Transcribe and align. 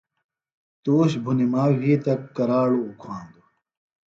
تُوش 0.83 1.11
بُھنِما 1.23 1.63
وھی 1.77 1.93
تہ 2.03 2.13
کراڑوۡ 2.35 2.85
اُکھاندوۡ 2.87 3.47